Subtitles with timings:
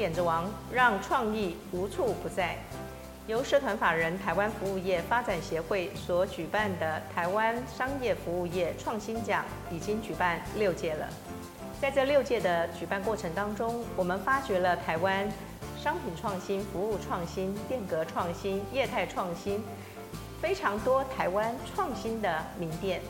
[0.00, 2.56] 点子王，让创意无处不在。
[3.26, 11.06] 由社团法人台湾服务业发展协会所举办的台湾商业服务业创新奖已经举办六届了。
[11.82, 15.30] 在这六届的举办过程当中，我们发掘了台湾
[15.78, 19.62] 商品创新、服务创新、变革创新、业态创新，
[20.40, 23.02] 非常多台湾创新的名店，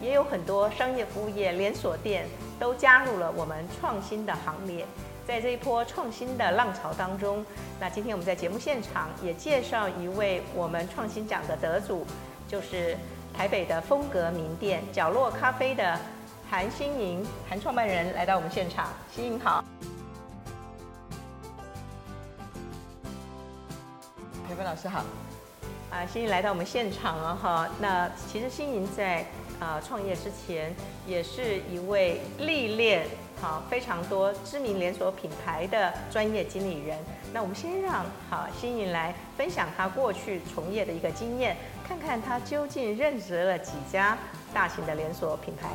[0.00, 2.24] 也有很多商业服务业连锁店
[2.56, 4.86] 都加入了我们创新的行列。
[5.26, 7.44] 在这一波创新的浪潮当中，
[7.80, 12.06] 那今天我们在节目现场也介绍一位我们创新奖的得主，
[12.46, 12.96] 就是
[13.36, 15.98] 台北的风格名店角落咖啡的
[16.48, 18.90] 韩欣莹，韩创办人来到我们现场。
[19.12, 19.64] 欣莹好，
[24.46, 25.04] 培芬老师好。
[25.90, 27.68] 啊，欣莹来到我们现场了哈。
[27.80, 29.26] 那其实欣莹在
[29.58, 30.72] 啊创业之前，
[31.04, 33.08] 也是一位历练。
[33.38, 36.98] 好，非常多知名连锁品牌的专业经理人。
[37.34, 41.54] 那我们先让好新颖来分享他过去从业的一个经验，
[41.86, 44.16] 看看他究竟任职了几家
[44.54, 45.68] 大型的连锁品牌。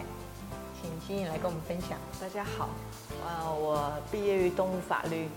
[0.82, 2.00] 请新颖来跟我们分享。
[2.20, 2.68] 大家好，
[3.24, 5.30] 呃，我毕业于东吴法律，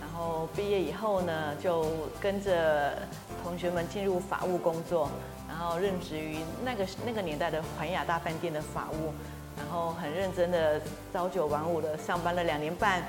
[0.00, 1.84] 然后毕业以后呢，就
[2.20, 2.96] 跟着
[3.42, 5.10] 同学们进入法务工作，
[5.48, 9.12] 然后任职于那个那个年代的环亚大饭店的法务。
[9.56, 10.80] 然后很认真的
[11.12, 13.02] 朝九晚五的上班了两年半，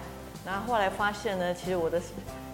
[0.45, 2.01] 然后后来发现呢，其实我的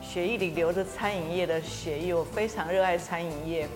[0.02, 3.68] 血液里流着餐饮业的血液，我非常热爱餐饮业。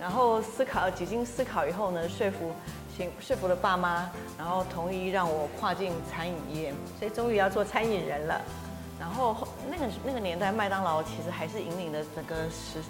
[0.00, 2.50] 然后思考几经思考以后呢，说服
[2.96, 8.40] 请说服了爸妈，然后同意让我跨进餐饮业，所以终于要做餐饮人了。
[8.98, 9.36] 然后
[9.70, 12.80] 那个那个年代，麦当劳其实还是引领了整个时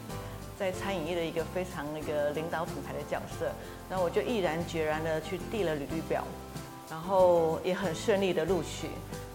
[0.58, 3.50] 在餐饮业的一个非常那个领导品牌的角色。
[3.88, 6.24] 那我就毅然决然的去递了履历表。
[6.92, 8.90] 然后也很顺利的录取，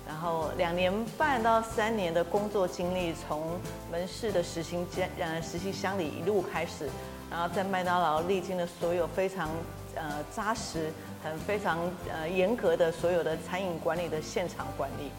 [0.08, 3.60] 然后两年半到三年的工作经历，从
[3.92, 6.88] 门市的实习间呃实习箱里一路开始，
[7.32, 9.50] 然后在麦当劳历经了所有非常
[9.96, 11.80] 呃扎实、很非常
[12.14, 15.10] 呃严格的所有的餐饮管理的现场管理，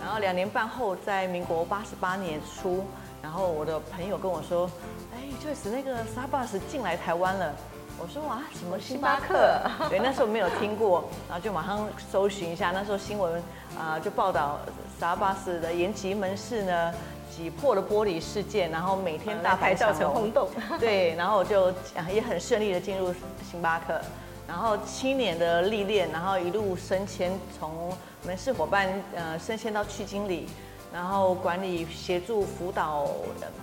[0.00, 2.84] 然后两年半后，在民国八十八年初，
[3.20, 4.70] 然后我的朋友跟我说，
[5.12, 7.52] 哎，就是那个 Starbucks 进来台湾了。
[8.02, 9.60] 我说哇，什么星巴克？
[9.88, 12.72] 对，那时候没有听过，然后就马上搜寻一下。
[12.72, 13.34] 那时候新闻
[13.78, 14.58] 啊、呃，就报道
[15.00, 16.92] Starbucks 的延吉门市呢
[17.30, 20.48] 挤破了玻璃事件，然后每天大排造成轰动。
[20.80, 21.72] 对，然后我就
[22.12, 23.14] 也很顺利的进入
[23.48, 24.00] 星巴克，
[24.48, 30.48] 然后七年的历练，然后一路升迁，从门市伙伴呃升迁到区经理，
[30.92, 33.06] 然后管理协助辅导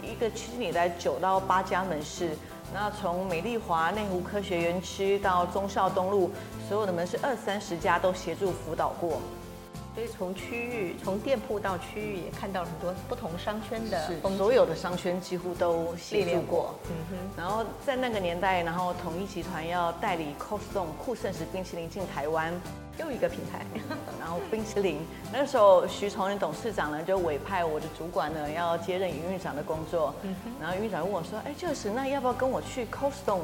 [0.02, 2.30] 一个区经理在九到八家门市。
[2.72, 6.30] 那从美丽华内湖科学园区到忠孝东路，
[6.68, 9.20] 所有的门市二三十家都协助辅导过。
[9.96, 16.74] 所以从区域，从店铺到区域，也看到了很多不同商圈的，所有的商圈几乎都历练过。
[16.90, 17.18] 嗯哼。
[17.36, 22.54] 然后在那个年代，然后统一集团要代理 Stone 酷盛时冰淇淋进台湾。
[23.00, 23.66] 又一个品牌，
[24.20, 25.00] 然后冰淇淋，
[25.32, 33.40] 那个时候徐崇仁董事长呢就委派我的主管呢要接任营运长的工作，嗯然后营运长问我说，哎，就是那要不要跟我去 Stone？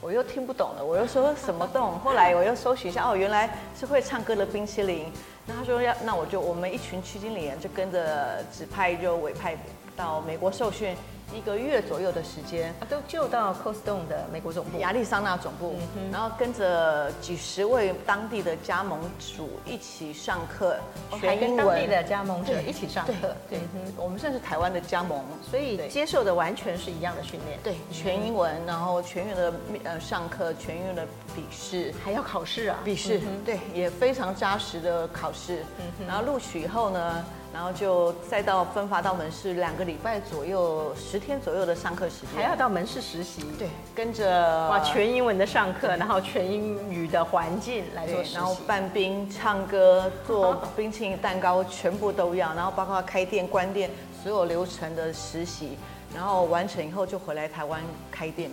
[0.00, 1.98] 我又听不懂了，我又说什么洞？
[1.98, 5.12] 后来我又搜寻一下，哦，原来是会唱歌的冰淇淋。
[5.46, 9.56] 那他说要，那我就我们一群区经理人就跟着指派就委派
[9.94, 10.96] 到美国受训。
[11.34, 15.74] 一个月左右的时间，都就到 Cold Stone 的美国总部，亚利桑那总部，
[16.12, 19.00] 然后跟着几十位当地的加盟
[19.36, 20.76] 主一起上课，
[21.20, 21.66] 学英文。
[21.66, 23.58] 当地的加盟者一起上课，对，
[23.96, 29.52] 我们算是台湾的加盟，所以接受的完全是一样的训练，对，全英文，然后全员的
[29.82, 35.64] 呃上课，全员的笔试，还要考试啊，笔试，对，也非常扎实的考试，
[36.06, 37.24] 然后录取以后呢。
[37.54, 43.44] 然后就再到分发到门市两个礼拜左右，十天左右的上课时间，还要到门市实习。
[43.56, 52.52] 对，跟着哇，全英文的上课，然后全英语的环境来做实习，然后拌冰、唱歌、做冰淇淋蛋糕，全部都要。
[52.54, 53.88] 然后包括开店、关店
[54.20, 55.78] 所有流程的实习，
[56.12, 57.80] 然后完成以后就回来台湾
[58.10, 58.50] 开店。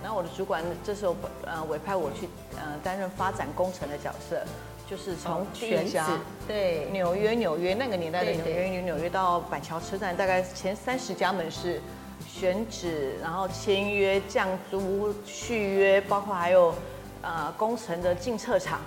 [0.00, 4.40] 然后我的主管这时候呃委派我去呃担任发展工程的角色。
[4.88, 5.98] 就是从选址，
[6.46, 6.88] 对。
[6.92, 11.80] 纽约，纽约那个年代的纽约，纽约到板桥车站，大概前三十家门市
[12.26, 16.74] 选址，然后签约、降租、续约，包括还有
[17.22, 18.80] 呃工程的进测场，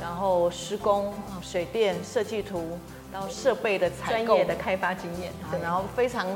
[0.00, 2.78] 然后施工、水电设计图，
[3.12, 6.26] 然后设备的采购、专业的开发经验，然后非常。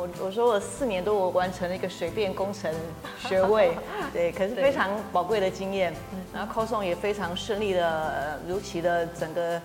[0.00, 2.72] 我我说我四年多我完成了一个水电工程
[3.18, 3.76] 学位，
[4.14, 5.92] 对，可是非常宝贵的经验。
[6.32, 9.60] 然后 Cold Stone 也非常顺利的，呃，如期的整个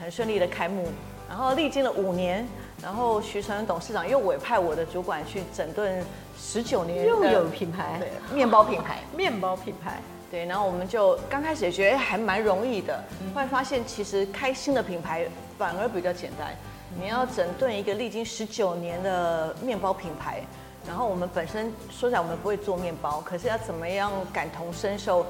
[0.00, 0.86] 很顺利的开幕。
[1.28, 2.46] 然后历经了五年，
[2.80, 6.04] 然后徐承恩董事长又委派我的主管去整顿
[6.38, 10.00] 十九年又有品牌，对，面包品牌， 面包品牌，
[10.30, 13.02] 对，然后我们就刚开始也觉得还蛮容易的，
[13.34, 15.26] 后来发现其实开新的品牌
[15.58, 16.54] 反而比较简单。
[17.00, 20.40] 你要整顿一个历经十九年的面包品牌，
[20.86, 25.26] 然后我们本身说起来我们不会做面包，可是要怎么样感同身受，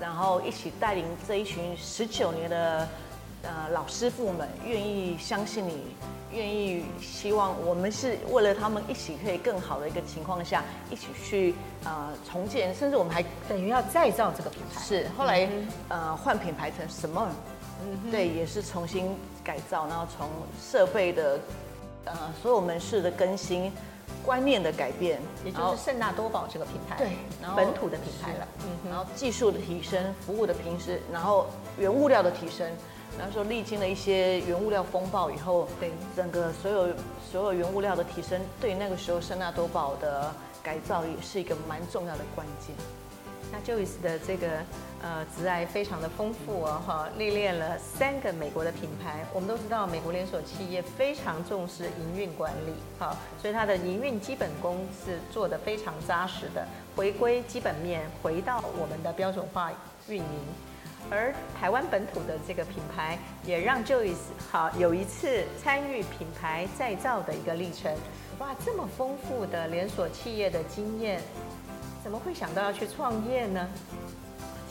[0.00, 2.88] 然后一起带领这一群十九年的
[3.42, 5.84] 呃老师傅们，愿意相信你，
[6.32, 14.80] 愿意希望我们是为了他们一起可以更好的一个情况下，一起去呃重建，甚至我们还等于要再造这个品牌。
[14.80, 15.48] 是后来
[15.88, 17.28] 呃换品牌成什么？
[17.84, 19.14] 嗯，对，也是重新
[19.44, 21.38] 改造，然后从设备的，
[22.06, 23.70] 呃，所有门市的更新，
[24.24, 27.08] 观念的改变，也就是圣纳多宝这个品牌，对，
[27.42, 31.46] 然后本土的品牌了，嗯，然后技术的提升，服务的平时，然后
[31.78, 32.66] 原物料的提升，
[33.18, 36.88] 然后说历经了一些原物料风暴以后，对，整个所有
[37.30, 40.32] 所有原物料的提升，对那个时候圣纳多宝的
[40.62, 42.74] 改造也是一个蛮重要的关键。
[43.54, 44.48] 那 Joyce 的这个
[45.00, 49.24] 呃职爱非常的丰富哦，哈，历练了三个美国的品牌。
[49.32, 56.66] 我们都知道，美国连锁企业非常重视营运管理，哈，所以它的营运基本功是做得非常扎实的，
[56.96, 59.70] 回归基本面，回到我们的标准化
[60.08, 60.24] 运营。
[61.10, 64.14] 而台湾本土的这个品牌，也让 Joyce
[64.50, 67.94] 好有一次参与品牌再造的一个历程。
[68.38, 71.20] 哇，这么丰富的连锁企业的经验。
[72.04, 73.66] 怎么会想到要去创业呢？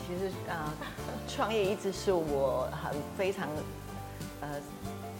[0.05, 0.71] 其实啊，
[1.27, 3.49] 创业一直是我很非常
[4.39, 4.47] 呃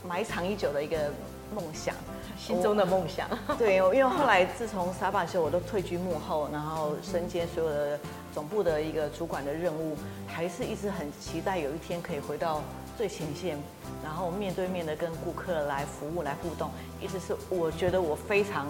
[0.07, 1.11] 埋藏已久的一个
[1.55, 1.95] 梦想，
[2.37, 3.27] 心中的梦想。
[3.57, 7.99] 对，因为后来自从 Starbucks 时候，我都退居幕后，然后身兼所有的
[8.31, 12.61] 总部的一个主管的任务，还是一直很期待有一天可以回到
[12.95, 13.57] 最前线，
[14.03, 16.69] 然后面对面的跟顾客来服务、来互动，
[17.01, 18.67] 一直是我觉得我非常。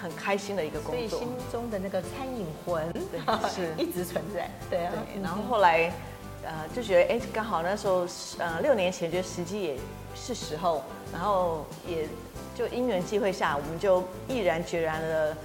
[0.00, 4.48] 很开心的一个工作，所以心中的那个餐饮魂对 是一直存在。
[4.70, 5.92] 对啊，对，然后后来，
[6.44, 8.06] 呃，就觉得哎，刚好那时候，
[8.38, 9.76] 呃，六年前觉得时机也
[10.14, 12.08] 是时候，然后也
[12.54, 15.36] 就因缘际会下，我们就毅然决然的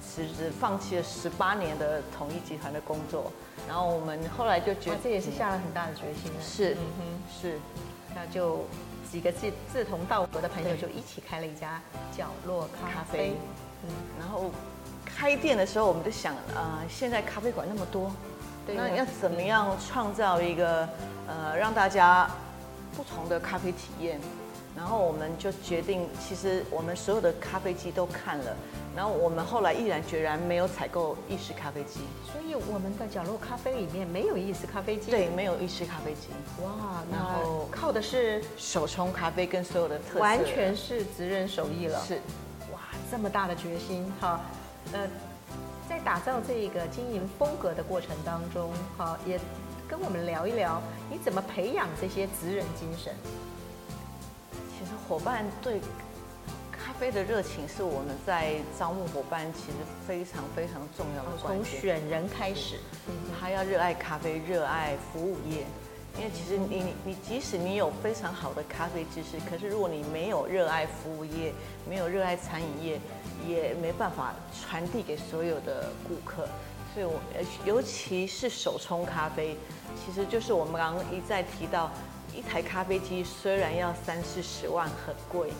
[0.00, 3.30] 辞职，放弃了十八年的统一集团的工作。
[3.68, 6.32] 然后我们后来就觉得，这也是下了很大的决心。
[6.40, 7.58] 是，嗯哼，是，
[8.14, 8.64] 那就
[9.10, 11.80] 几个志志同道合的朋友就一起开了一家
[12.16, 13.34] 角落咖啡。
[13.84, 13.88] 嗯，
[14.18, 14.50] 然后
[15.04, 18.10] 开店的时候，我们就想，呃，现在咖啡馆那么多，
[18.66, 20.88] 对，那你要怎么样创造一个，
[21.26, 22.30] 呃，让大家
[22.96, 24.20] 不同的咖啡体验？
[24.76, 28.56] 然后我们就决定，其实我们所有的咖啡机都看了，
[28.94, 32.00] 然后我们后来毅然决然没有采购意式咖啡机，
[32.32, 36.28] 所以我们的角落咖啡里面没有意式咖啡机，对，没有意式咖啡机。
[36.62, 42.20] 哇，然后靠的是手冲咖啡跟所有的特色，完全是职人手艺了，是。
[43.10, 44.40] 这么大的决心，哈，
[44.92, 45.08] 呃，
[45.88, 49.38] 在打造这个经营风格的过程当中，哈，也
[49.88, 50.80] 跟我们聊一聊，
[51.10, 53.12] 你怎么培养这些职人精神？
[54.78, 55.80] 其实伙伴对
[56.70, 61.30] 咖啡的热情是我们在招募伙伴其实非常非常重要的。
[61.36, 62.78] 从选人开始，
[63.38, 65.66] 他要热爱咖啡，热爱服务业。
[66.18, 71.52] 因为其实你你你即使你有非常好的咖啡知识，可是如果你没有热爱服务业，
[71.88, 73.00] 没有热爱餐饮业，
[73.48, 76.46] 也没办法传递给所有的顾客。
[76.92, 77.20] 所以我
[77.64, 79.56] 尤其是手冲咖啡，
[80.04, 81.90] 其实就是我们刚刚一再提到，
[82.34, 85.50] 一台咖啡机虽然要三四十万很贵。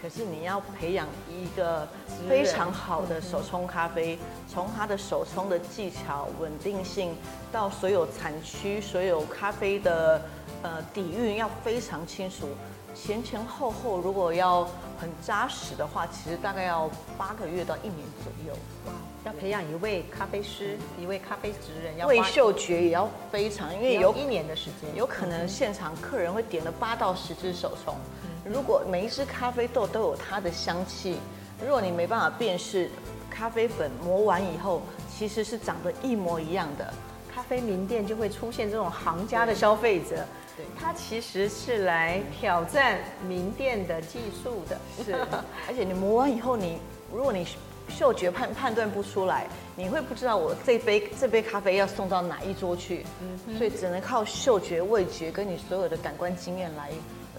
[0.00, 1.86] 可是你要培养一个
[2.26, 7.14] 非常好的手冲咖啡，从它的手冲的技巧、稳定性，
[7.52, 10.22] 到所有产区、所有咖啡的
[10.62, 12.48] 呃底蕴要非常清楚，
[12.94, 14.64] 前前后后如果要
[14.98, 16.88] 很扎实的话，其实大概要
[17.18, 18.54] 八个月到一年左右。
[18.86, 18.92] 哇，
[19.26, 27.94] 要培养一位咖啡师，一位咖啡职人，要味嗅觉也要非常，因为有一年的时间，有可能现场客人会点了八到十支手冲。
[28.44, 31.18] 如果每一只咖啡豆都有它的香气，
[31.62, 32.90] 如果你没办法辨识
[33.30, 34.82] 咖啡粉磨完以后
[35.16, 36.92] 其实是长得一模一样的，
[37.34, 40.24] 咖啡名店就会出现这种行家的消费者，
[40.56, 45.12] 对，他其实是来挑战名店的技术的，是，
[45.68, 46.80] 而且你磨完以后你，你
[47.12, 47.46] 如果你
[47.88, 56.90] 嗅觉判判断不出来，你会不知道我这杯这杯咖啡要送到哪一桌去，嗯，所以只能靠嗅觉、味觉跟你所有的感官经验来。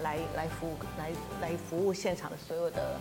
[0.02, 2.96] 来来服务来来服务现场的所有的，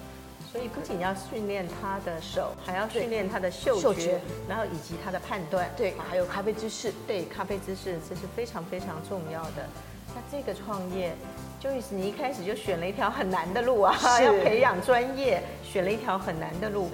[0.51, 9.67] 所以不仅要训练他的手，还要训练他的嗅觉，嗅觉，然后以及他的判断，对，还有咖啡知识，对，咖啡知识这是非常非常重要的。
[10.13, 11.15] 那这个创业
[11.63, 16.89] Joyce，你一开始就选了一条很难的路啊， 要培养专业，选了一条很难的路。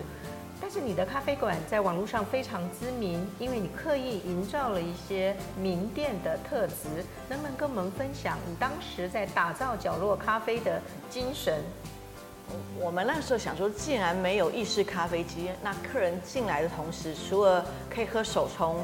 [0.59, 11.61] 但是你的咖啡馆在网络上非常知名，因为你刻意营造了一些名店的特质，能不能跟我们分享你当时在打造角落咖啡的精神？
[12.79, 18.83] 我们那时候想说，既然没有意式咖啡机，那客人进来的同时，除了可以喝手冲，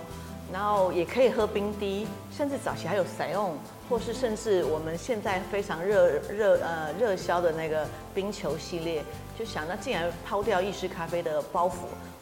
[0.52, 3.58] 然后也可以喝冰滴，甚至早期还有塞翁，
[3.90, 9.02] 或是甚至我们现在非常热热呃热销的那个冰球系列，
[9.38, 11.74] 就想那既然抛掉意式咖啡的包袱，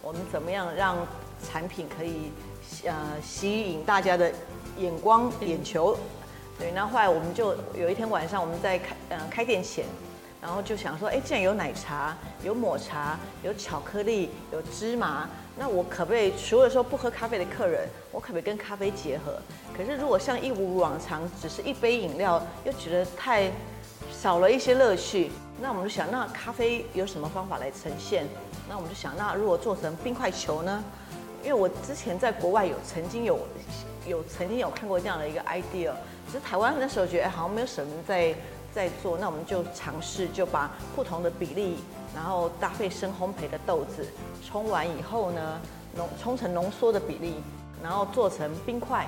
[0.02, 0.98] 我们怎么样让
[1.44, 2.32] 产品可以
[2.86, 4.32] 呃吸引大家的
[4.78, 5.98] 眼光眼球？
[6.58, 9.86] 对，那后来我们就有一天晚上我们在开呃开店前。
[10.42, 19.40] 然后就想说，哎，既然有奶茶、有抹茶、有巧克力、有芝麻，那我可不可以除了说不喝咖啡的客人，我可不可以跟咖啡结合？
[19.78, 23.52] 可是如果像一如往常，只是一杯饮料，又觉得太
[24.22, 25.32] 少了一些乐趣。
[25.60, 28.28] 那我们就想，那咖啡有什么方法来呈现？
[28.70, 30.84] 那我们就想，那如果做成冰块球呢？
[31.44, 33.40] 因为我之前在国外有曾经有
[34.06, 35.92] 有曾经有看过这样的一个 idea，
[36.28, 38.36] 只是台湾那时候觉得，哎，好像没有什么在。
[38.74, 41.76] 在做，那我们就尝试就把不同的比例，
[42.16, 44.08] 然后搭配深烘焙的豆子，
[44.48, 45.60] 冲完以后呢，
[45.94, 47.36] 浓冲成浓缩的比例，
[47.84, 49.06] 然后做成冰块，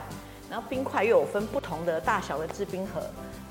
[0.50, 3.02] 然后冰块又有分不同的大小的制冰盒，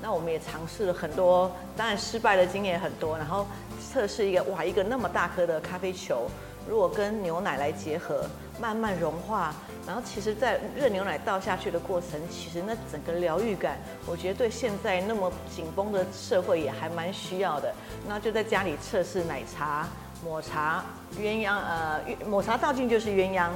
[0.03, 3.47] 那我们也尝试了很多，当然失败的经验很多，然后
[3.79, 6.27] 测试一个哇，一个那么大颗的咖啡球，
[6.67, 8.25] 如果跟牛奶来结合，
[8.59, 9.53] 慢慢融化。
[9.87, 17.73] 然后其实，在热牛奶倒下去的过程，其实那整个疗愈感，我觉得对现在那么紧绷的社会也还蛮需要的。
[18.05, 19.87] 那就在家里测试奶茶、
[20.23, 20.83] 抹茶、
[21.17, 23.49] 鸳鸯，呃，抹茶倒进就是鸳鸯，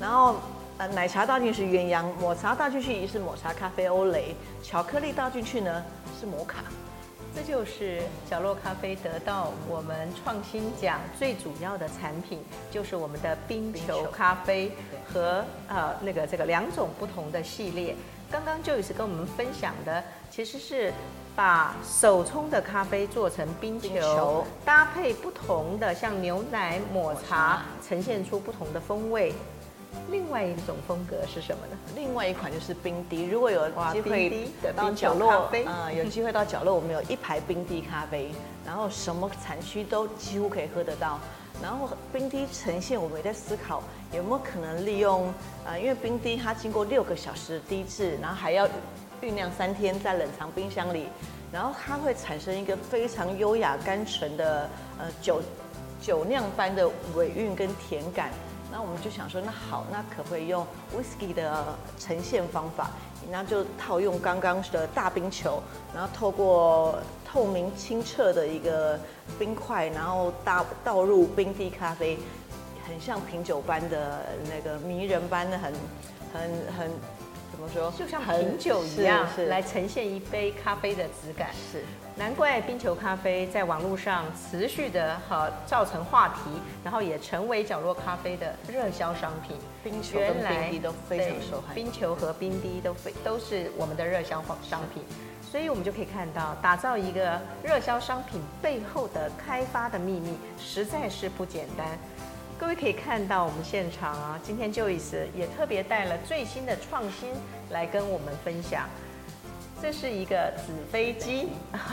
[0.00, 0.36] 然后
[0.78, 5.84] 呃奶茶倒进去是鸳鸯，抹茶倒进去也是抹茶咖啡欧蕾，巧克力倒进去呢
[6.20, 6.64] 是摩卡。
[7.34, 8.00] 这就是
[8.30, 12.38] 角落咖啡得到我们创新奖最主要的产品，
[12.70, 14.70] 就是我们的冰球咖啡
[15.12, 17.96] 和呃那个这个两种不同的系列。
[18.30, 20.92] 刚刚 Joyce 跟我们分享的，其实是
[21.34, 29.32] 把手冲的咖啡做成冰球，冰球搭配不同的像牛奶、抹茶，呈现出不同的风味。
[30.10, 31.76] 另外一种风格是什么呢？
[31.94, 33.24] 另外一款就是冰滴。
[33.24, 38.30] 如果有机会到角落， 嗯，有机会到角落，我们有一排冰滴咖啡，
[38.66, 41.18] 然后什么产区都几乎可以喝得到。
[41.62, 43.82] 然后冰滴呈现，我们也在思考
[44.12, 45.32] 有没有可能利用，
[45.64, 48.66] 呃，因为冰滴它经过六个小时的滴制，然后还要
[49.22, 51.06] 酝酿三天在冷藏冰箱里，
[51.52, 55.40] 然后它会产生一个非常优雅甘醇的呃酒
[56.02, 58.30] 酒酿般的尾韵跟甜感。
[58.76, 61.64] 那我们就想说，那好，那可不可以用 whisky 的
[61.96, 62.90] 呈现方法？
[63.30, 65.62] 那就套用刚刚的大冰球，
[65.94, 68.98] 然后透过透明清澈的一个
[69.38, 72.18] 冰块，然后倒倒入冰滴咖啡，
[72.84, 75.72] 很像品酒般的那个迷人般的很
[76.32, 76.42] 很
[76.76, 76.90] 很
[77.52, 77.92] 怎么说？
[77.96, 81.50] 就像品酒一样，来呈现一杯咖啡的质感。
[81.70, 81.84] 是。
[82.16, 86.42] 难怪冰球咖啡在网络上持续的哈造成话题，
[86.84, 89.56] 然后也成为角落咖啡的热销商品。
[89.82, 91.74] 冰球跟冰滴都非常受欢迎。
[91.74, 95.02] 冰球和冰滴都非都是我们的热销商品，
[95.42, 101.98] 所以我们就可以看到，打造一个热销商品背后的开发的秘密实在是不简单。
[102.56, 107.32] 各位可以看到我们现场啊，今天 Joyce 也特别带了最新的创新
[107.70, 108.88] 来跟我们分享。
[109.82, 111.48] 这是一个纸飞机，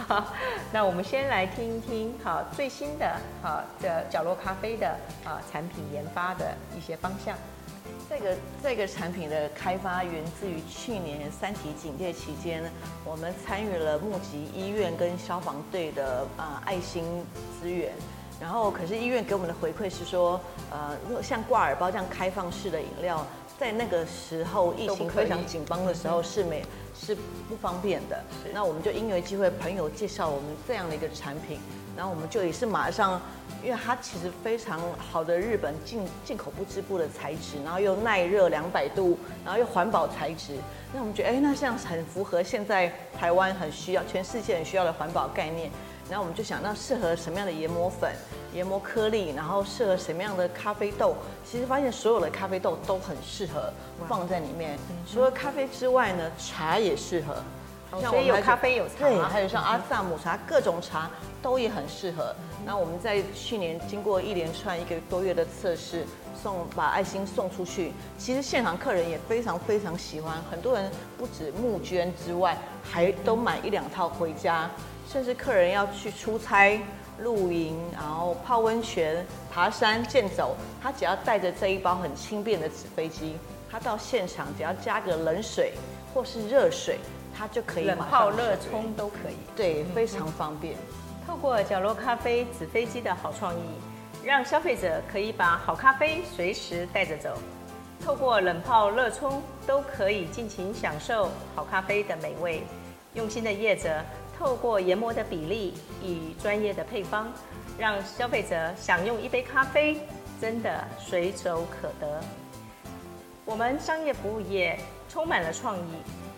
[0.72, 4.88] 那我们先来听一听好最新的好的角落咖啡的
[5.26, 7.36] 啊产品研发的一些方向。
[8.10, 12.64] 这个这个产品的开发源自于去年三级警戒期间，
[13.04, 17.04] 我们参与了募集医院跟消防队的啊爱心
[17.60, 17.92] 资源，
[18.40, 23.26] 然后可是医院给我们的回馈是说，呃，如果像挂耳包这样开放式的饮料，
[23.62, 26.66] 在那个时候疫情非常紧绷的时候是没。
[26.94, 27.16] 是
[27.50, 31.58] 不方便的，那我们就因为机会，朋友介绍我们这样的一个产品，
[31.96, 33.20] 然后我们就也是马上，
[33.64, 40.58] 因为它其实非常好的日本进进口不织布的材质，然后又耐热两百度，然后又环保材质，
[40.94, 45.72] 那我们觉得，哎，那这样很符合现在台湾很需要，全世界很需要的环保概念。
[46.08, 48.14] 然后我们就想，那适合什么样的研磨粉、
[48.54, 51.16] 研磨颗粒，然后适合什么样的咖啡豆？
[51.46, 53.72] 其实发现所有的咖啡豆都很适合
[54.08, 54.78] 放在里面。
[55.12, 57.36] 除了咖啡之外呢，茶也适合。
[58.00, 62.34] 所以有咖啡有茶，对，还有像阿萨姆茶，各种茶都也很适合。
[62.66, 66.06] 那我们在去年经过一连串一个多月的测试，
[66.42, 74.72] 送把爱心送出去，其实现场客人也非常非常喜欢，很多人不止募捐之外，还都买一两套回家，
[75.12, 76.80] 甚至客人要去出差、
[77.20, 83.36] 露营，然后泡温泉、爬山、健走，他只要带着这一包很轻便的纸飞机，
[83.70, 85.74] 他到现场只要加个冷水
[86.14, 86.98] 或是热水，
[87.38, 90.76] 他就可以冷泡热冲都可以，对，非常方便。
[91.28, 93.62] 透过角落咖啡纸飞机的好创意。
[94.24, 97.36] 让消费者可以把好咖啡随时带着走，
[98.06, 102.62] 透过冷泡热冲都可以尽情享受好咖啡的美味。
[103.16, 103.90] 用心的业者
[104.42, 105.72] 透过研磨的比例
[106.04, 107.32] 与专业的配方，
[107.78, 109.96] 让消费者享用一杯咖啡
[110.42, 112.20] 真的随手可得。
[113.46, 115.92] 我们商业服务业充满了创意。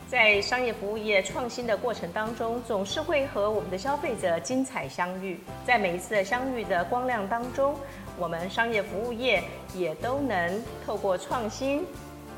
[0.09, 5.39] 在商业服务业创新的过程当中，总是会和我们的消费者精彩相遇。
[5.65, 7.73] 在每一次的相遇的光亮当中，
[8.19, 9.41] 我们商业服务业
[9.73, 11.85] 也都能透过创新，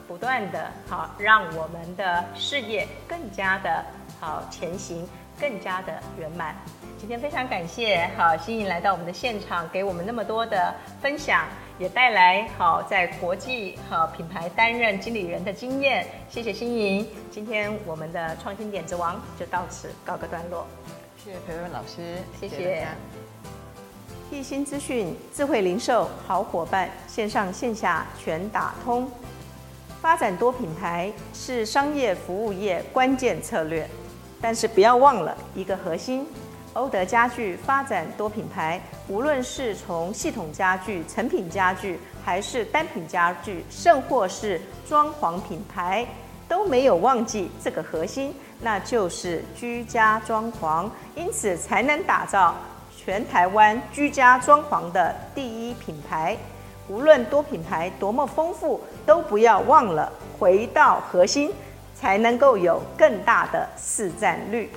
[0.07, 3.83] 不断的好，让我们的事业更加的
[4.19, 5.05] 好前行，
[5.39, 6.55] 更加的圆满。
[6.97, 11.45] 今天非常感谢好欣莹来到我们的现场，给我们那么多的分享。
[11.77, 17.05] 也带来好在国际好品牌担任经理人的经验，谢谢欣莹。
[17.29, 20.65] 今天我们的创新点子王就到此告个段落。
[21.21, 22.87] 谢谢培文老师，谢谢。
[24.31, 29.11] 易鑫资讯智慧零售好伙伴，线上线下全打通，
[30.01, 33.85] 发展多品牌是商业服务业关键策略，
[34.45, 36.23] 但是不要忘了一个核心。
[36.73, 46.05] 欧德家具发展多品牌，无论是从系统家具、成品家具，还是单品家具，甚或是装潢品牌，
[46.47, 52.53] 都没有忘记这个核心，那就是居家装潢，因此才能打造
[52.95, 56.37] 全台湾居家装潢的第一品牌。
[56.87, 61.51] 无论多品牌多么丰富，都不要忘了回到核心，
[61.95, 64.69] 才能够有更大的市占率。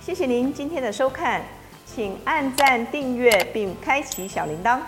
[0.00, 1.42] 谢谢您今天的收看，
[1.84, 4.78] 请按赞、订阅并开启小铃铛。